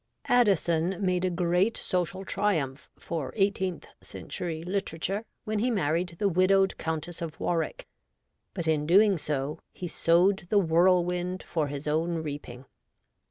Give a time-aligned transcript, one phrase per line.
[0.25, 6.75] Addison made a great social triumph for eighteenth century literature when he married the widowed
[6.79, 7.87] Countess of Warwick,
[8.55, 12.65] but in doing so he sowed the whirlwind for his own reaping.